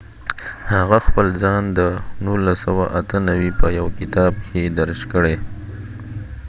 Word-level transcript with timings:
هغه 0.73 0.97
خپل 1.07 1.27
ځان 1.43 1.63
د 1.77 1.79
1998 2.25 3.59
په 3.59 3.67
یوه 3.77 3.91
کتاب 3.99 4.33
کې 4.47 4.61
درج 4.77 4.99
کړي 5.13 5.35